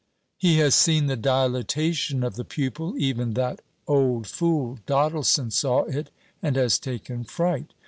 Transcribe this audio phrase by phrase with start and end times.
[0.39, 6.09] He has seen the dilatation of the pupil even that old fool Doddleson saw it
[6.41, 7.71] and has taken fright.